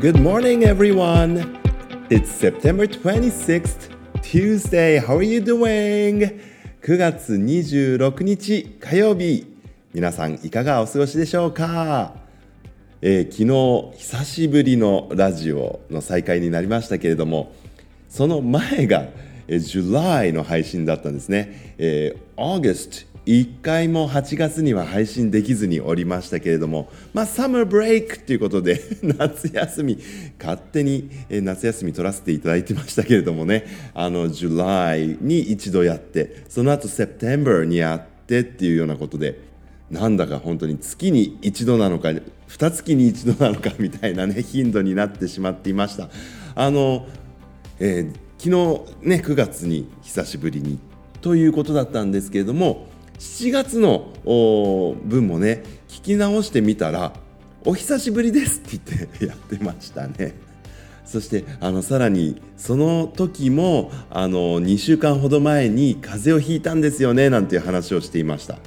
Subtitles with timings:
[0.00, 1.58] Good morning, everyone.
[2.08, 3.90] It's September 26th,
[4.22, 4.98] Tuesday.
[4.98, 6.40] How are you doing?
[6.82, 9.44] 9月26日火曜日。
[9.92, 12.14] 皆さんいかがお過ごしでしょうか、
[13.02, 17.52] えー、昨日久しぶりのラジオの再開になりましたけれども、
[18.08, 19.08] その前が、
[19.48, 21.74] えー、July の配信だったんですね。
[21.76, 29.98] えー、August 1回も8月には配信できずにおりましたけれども、まあ、サマーブレイクということで、 夏休み、
[30.42, 39.38] 勝手に夏休み取らせていただいてましたけれどもね、あの、July に一度やって、その後 September にやってっていうようなことで、
[39.90, 42.14] なんだか本当に月に一度なのか、
[42.46, 46.08] 二月に一度なのかみたいなね、 頻度になってしまっていました。
[46.54, 47.06] あの、
[47.78, 50.78] えー、昨日ね、9月に久しぶりに
[51.20, 52.86] ということだったんですけれども、
[53.18, 57.12] 7月の分もね聞き直してみたら
[57.64, 60.34] 「お久しぶりです」って言ってやってましたね。
[61.04, 68.58] そしてあのさらにその時もあの2週間ほど前に風邪をひいたんですよねなんていう話をしていました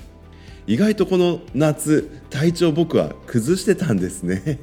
[0.65, 4.59] 意外とこの夏体調僕は崩してたんですね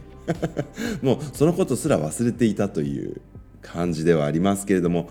[1.02, 3.20] もうそのことすら忘れていたという
[3.62, 5.08] 感じではありますけれども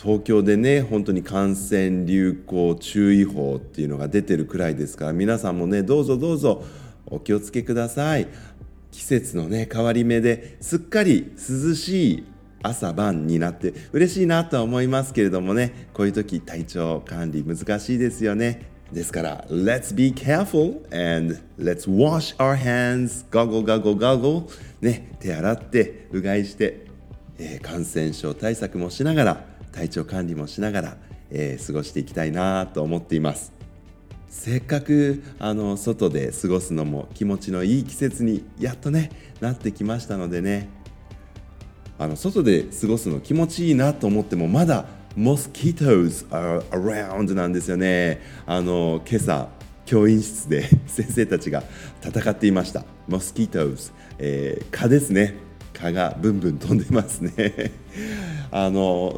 [0.00, 6.64] 東京でね本当に感染流行注意報っていうのが出てるくらいですから皆さんもねどうぞどうぞ
[7.06, 8.28] お気をつけください。
[8.90, 12.26] 季節のね変わり目ですっかり涼しい
[12.62, 18.70] 朝晩になって嬉しいなとは思いますけれどもねこういう時体調管理難しいですよね。
[18.92, 24.48] ですから Let's be careful and let's wash our hands goggle goggle goggle.
[24.80, 26.86] ね手洗ってうがいして、
[27.38, 30.96] えー、感染症対策もしながら体調管理もしながら、
[31.30, 33.52] えー、過ごしていきたいなと思っています。
[34.28, 40.68] せっかくあの外で過ごすのも気持ちのいい季節にやっとねなってきましたのでね。
[41.98, 44.86] あの外で過ごすの気持ちいいなと思ってもまだ
[45.16, 48.20] mosquitoes are around なんですよね。
[48.46, 49.48] あの今朝
[49.86, 51.62] 教員室で 先生たちが
[52.02, 52.84] 戦っていました。
[53.08, 55.34] mosquitoes、えー、蚊ですね。
[55.74, 57.72] 蚊がブンブン飛んでますね。
[58.50, 59.12] あの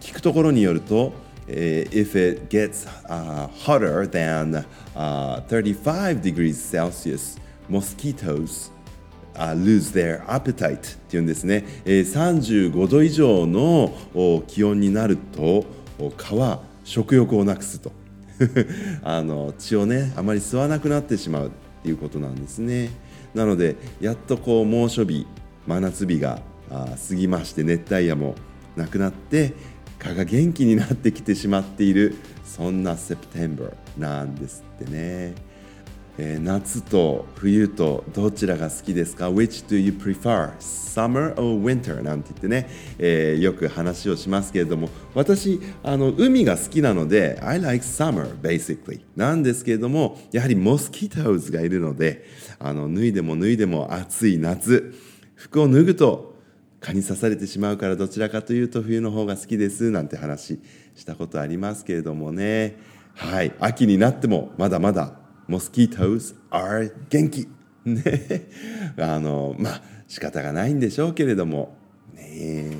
[0.00, 1.12] 聞くところによると、
[1.46, 8.72] uh, if it gets、uh, hotter than、uh, 35 degrees Celsius mosquitoes
[9.34, 13.92] uh, lose their appetite っていうんですね、えー、35度以上の
[14.46, 15.64] 気温になると
[16.16, 17.92] 蚊は食欲をなくすと。
[19.04, 21.50] あの血をねあまり吸わなくなってしまうっ
[21.82, 22.90] ていうことなんですね。
[23.34, 25.26] なのでやっとこう猛暑日
[25.66, 26.40] 真夏日が
[26.70, 28.34] 過ぎまして熱帯夜も
[28.76, 29.54] なくなって
[29.98, 35.34] 蚊が元気になってきてしまっているそんな September なんですってね、
[36.18, 40.52] えー、夏と冬とどちらが好きですか？Which do you prefer?
[40.58, 42.02] Summer or winter?
[42.02, 52.24] なんて言ってね、えー、よく話をしますけれども私あの海が好きなので I like summer basically なんですけれどもやはりモスキートウズがいるので
[52.58, 54.94] あの脱いでも脱いでも暑い夏
[55.40, 56.34] 服を脱ぐと
[56.80, 60.60] 蚊に刺されてしまうからどちらかというと冬の方が好きですなんて話
[60.94, 62.76] したことありますけれどもね。
[63.14, 63.52] はい。
[63.58, 65.14] 秋になってもまだまだ
[65.48, 67.48] モスキートウス are 元気。
[67.86, 68.02] ね。
[68.98, 71.74] あのまあ仕方がないんでしょうけれども。
[72.14, 72.76] ね。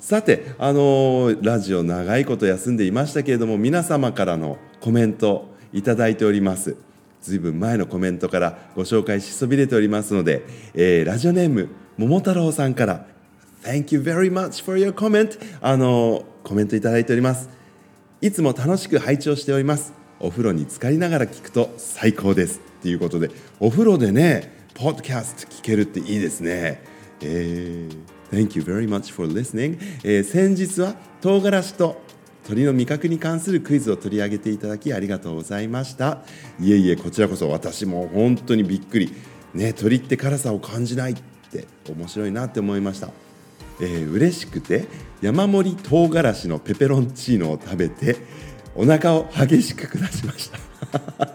[0.00, 6.87] さてあのラジオ長いこと休んでいましたけれども皆様からのコメントいただいております。
[7.22, 13.06] ずいぶん前のコメントからご紹介しそびれておりますので、えー、ラジオネーム桃太郎さんから
[13.62, 17.50] Thank you very much for your comment あのコメントいただいております。
[18.20, 19.92] いつも楽しく拝聴しております。
[20.20, 22.60] お風呂に浸かりながら聞くと最高です。
[22.80, 23.30] っていうことで
[23.60, 26.82] お風呂でねポッドキャスト聞けるっていいですね。
[27.20, 32.00] えー Thank you very much for listening、えー、先日は唐辛子と
[32.48, 36.22] 鳥の味覚に関するクイズを取り上げていただきありがとうございました。
[36.58, 39.12] いえいえこちらこそ私も本当にびっくり。
[39.52, 41.16] ね鳥って辛さを感じないっ
[41.50, 43.10] て面白いなって思いました。
[43.82, 44.86] えー、嬉しくて
[45.20, 48.16] 山盛り唐辛子のペペロンチーノを食べて
[48.74, 50.58] お腹を激しく下しました。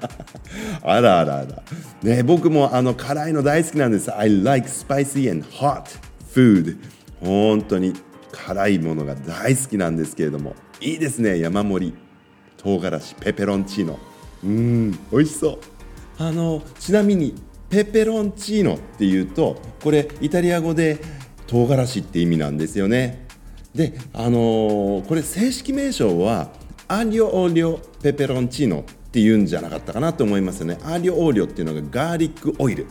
[0.82, 1.64] あらあらあら、
[2.02, 4.12] ね、僕もあの辛いの大好きなんです。
[4.12, 5.84] I like spicy and hot
[6.34, 6.76] food
[7.20, 7.94] 本当に
[8.32, 10.56] 辛いものが大好きなんですけれども。
[10.84, 11.94] いいですね山盛り。
[12.58, 13.98] 唐辛子ペペロンチーノ。
[14.44, 15.60] うん美味しそう。
[16.18, 17.36] あのちなみに
[17.70, 21.00] ペペロンチーノっていうとこれイタリア語で
[21.48, 23.26] 唐辛子って意味なんですよね。
[23.74, 26.52] であのー、これ正式名称は
[26.90, 30.80] アリオオリオペペロンチーノっていうんじゃなかったかなと思いますよね。
[30.84, 32.88] アリオオリオっていうのがガーリックオイル。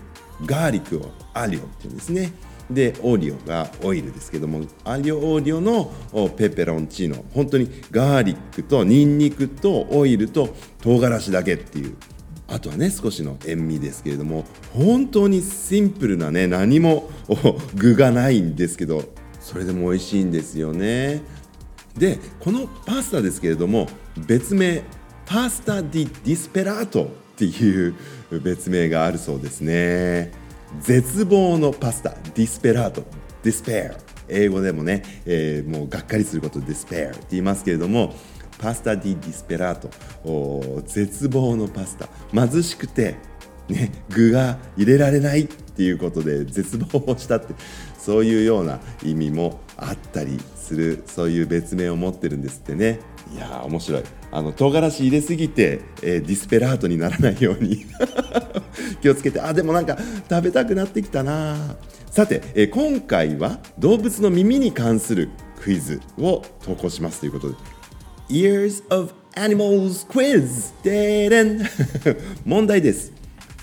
[0.46, 2.32] ガーリックを aglio っていうんですね。
[2.74, 5.92] で olio がオイルですけども aglio olio の
[6.36, 11.96] ペペロンチーノ本当にガーリックとニンニクとオイルと唐辛子だけっていう
[12.48, 17.10] あとはね少しの塩味ですけれども本当にシンプルなね何も
[17.74, 19.04] 具がないんですけど
[19.40, 21.22] それでも美味しいんですよね。
[21.96, 24.82] でこのパスタですけれども別名
[25.26, 27.94] pasta di disperato っていう
[28.42, 30.32] 別名があるそうですね。
[30.80, 34.12] 絶望のパスタ disperato。despair。
[34.28, 37.10] 英語でもね、えー、もうがっかりすること despair。
[37.10, 38.14] って言いますけれども
[38.58, 40.82] pasta di disperato。
[40.86, 42.08] 絶望のパスタ。
[42.32, 43.16] 貧しくて、
[43.68, 45.48] ね、具が入れられない。
[45.72, 47.54] っていうことで絶望をしたって
[47.98, 51.02] そういうような意味もあったりする。
[51.06, 53.00] そういう別名を持ってるんですってね。
[53.34, 54.02] いや面白い。
[54.30, 57.86] あの唐辛子入れすぎて、えー、ディスペラートにならないように。
[59.00, 59.40] 気をつけて。
[59.40, 59.98] あでもなんか
[60.28, 61.76] 食べたくなってきたな。
[62.10, 65.30] さて、えー、今回は動物の耳に関する
[65.60, 67.56] クイズを投稿しますということで。
[68.28, 70.74] Ears of Animals Quiz!
[70.82, 71.62] ででん。
[72.44, 73.12] 問題です。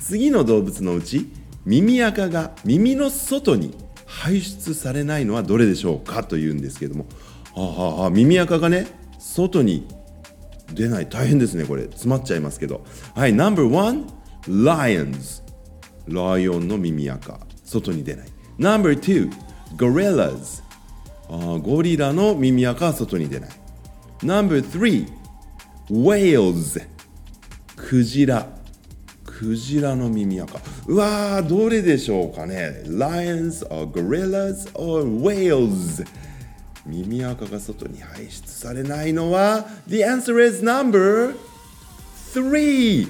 [0.01, 1.29] 次の動物のうち
[1.65, 3.75] 耳垢が耳の外に
[4.07, 7.05] 排出されないのはどれでしょうかというんですけども。
[7.55, 8.87] ああ耳垢がね
[9.19, 9.87] 外に
[10.73, 11.09] 出ない。
[11.09, 11.83] 大変ですねこれ。
[11.83, 12.83] 詰まっちゃいますけど。
[13.13, 14.05] はい No.1
[14.47, 15.43] Lions.
[16.07, 17.39] ライオンの耳垢。
[17.63, 18.27] 外に出ない。
[18.57, 19.31] No.2
[19.75, 20.63] Gorillas.
[21.29, 23.49] あゴリラの耳垢は外に出ない。
[24.23, 25.07] No.3
[25.91, 26.87] Whales.
[27.75, 28.47] クジラ。
[29.25, 30.59] クジラの耳垢。
[30.87, 32.83] うわーどれでしょうかね。
[32.85, 36.05] Lions or Gorillas or Whales?
[36.89, 41.35] 耳垢が外に排出されないのは The answer is number
[42.33, 43.07] 3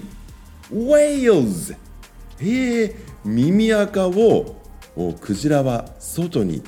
[0.72, 1.76] Whales.
[2.42, 2.96] え、
[3.26, 4.56] 耳垢を
[5.20, 6.62] クジラは外に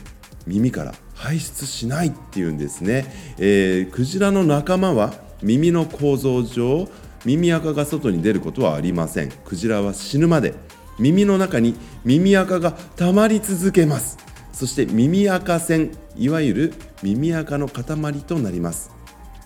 [0.48, 3.06] 耳から排出しないっていうんですね、
[3.38, 5.14] えー、クジラの仲間は
[5.44, 6.90] 耳の構造上
[7.26, 9.32] 耳垢が外に出ることはありません。
[9.46, 10.56] クジラは死ぬまで
[10.98, 14.18] 耳の中に耳垢が溜まり続けます。
[14.54, 17.84] そして耳垢線いわゆる耳垢の塊
[18.22, 18.92] となります。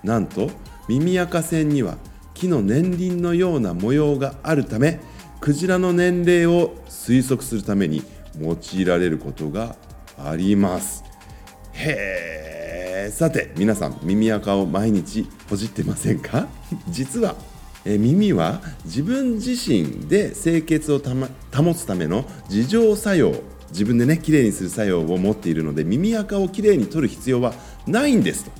[0.03, 0.49] なんと
[0.87, 1.97] 耳垢線には
[2.33, 4.99] 木の年輪のような模様があるため
[5.39, 8.03] クジラの年齢を推測するために
[8.39, 9.75] 用いられることが
[10.17, 11.03] あります。
[11.73, 16.47] へえさて皆さん耳垢を毎日ほじってませんか？
[16.89, 17.35] 実は
[17.85, 23.35] え耳は自分自身で清潔を保つための自浄作用
[23.75, 27.53] 自分でねきれいにする作用を持っているので耳垢をきれいに取る必要は
[27.85, 28.45] ないんです。
[28.45, 28.51] と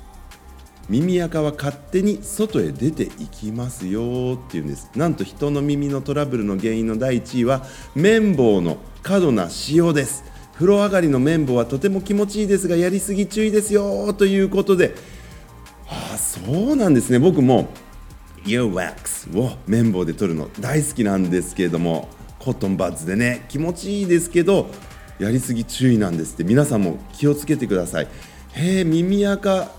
[0.90, 4.92] 耳垢は勝手に外へ出ていきますよっていうんです。
[4.96, 7.64] なんと人の耳のトラブルの原因の第1位は
[7.96, 10.26] 綿棒の過度な使用です。
[10.56, 14.96] 風呂上がりの綿棒はとても気持ちいいですがやりすぎ注意ですよということで
[15.88, 16.40] ああそ
[16.74, 17.20] うなんですね。
[17.20, 17.70] 僕も
[18.46, 24.70] イヤーワックスを綿棒で取るの大好きなんですけれどもコットンバッズでね気持ちいいですけど
[25.20, 26.44] やりすぎ注意なんですって。
[26.44, 28.08] 皆さんも気をつけてください。
[28.54, 29.70] へえ耳垢。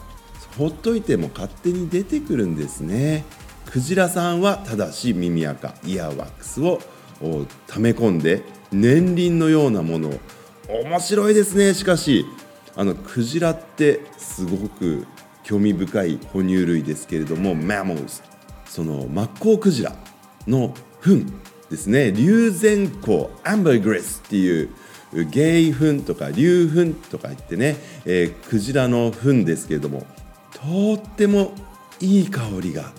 [0.57, 3.25] ほっといても勝手に出てくるんですね。
[3.67, 5.75] クジラさんはただし耳垢。
[5.85, 6.81] イヤーワックスを
[7.67, 10.21] 溜め込んで年輪のようなものを。
[10.69, 11.75] 面白いですね。
[11.75, 12.25] しかし
[12.75, 15.07] あのクジラってすごく
[15.43, 18.23] 興味深い哺乳類ですけれども mammals
[18.67, 19.95] そのマッコウクジラ
[20.47, 21.25] の糞
[21.71, 22.13] ですね。
[22.13, 24.71] 龍涎香アンバーグレスっていう
[25.25, 30.07] ゲイ糞とか竜糞とか言ってね、えー、クジラの糞ですけれども
[30.53, 31.53] とっても
[32.01, 32.93] いい香りが、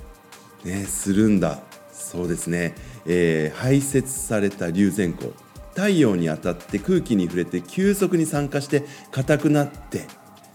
[0.63, 1.59] ね、するんだ
[1.91, 5.27] そうですね、えー、排泄された龍涎香
[5.75, 10.07] 太陽に当たって空気に触れて急速に酸化して硬くなって、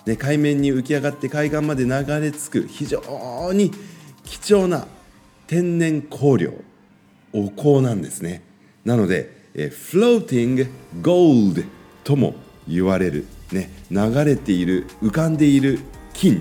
[0.04, 3.71] ね、海面に浮き上がって海岸まで流れ着く非常に
[4.25, 4.87] 貴重な
[5.47, 6.54] 天然香料
[7.33, 8.42] お香なんですね。
[8.85, 10.68] なので、え floating
[11.00, 11.64] gold
[12.04, 12.35] とも
[12.68, 15.80] 言われる、ね、流れている浮かんでいる
[16.14, 16.40] 金っ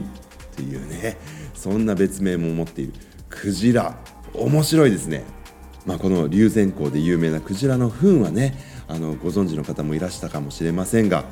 [0.56, 1.18] ていうね
[1.54, 2.94] そんな別名も持っている
[3.30, 3.98] クジラ。
[4.34, 5.24] 面白いですね。
[5.86, 11.26] まあ、この龍涎香で有名なクジラの糞はねあのご存知の方もいらしたかもしれませんが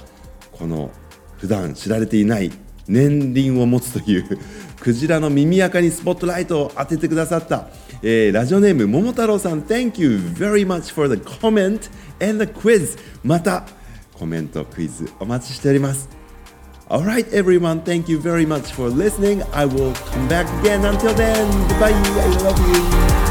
[0.51, 0.91] この
[1.37, 2.51] 普段知られていない
[2.89, 4.39] 年輪を持つという
[4.79, 7.67] クジラの耳垢にスポットライトを当ててくださった、
[8.01, 13.65] えー、ラジオネーム桃太郎さん Thank you very much for the comment and the quiz また
[14.13, 16.09] コメントクイズお待ちしております
[16.89, 19.43] Alright everyone, thank you very much for listening.
[19.53, 20.83] I will come back again.
[20.83, 21.91] Until then, goodbye.
[21.91, 23.28] I love you.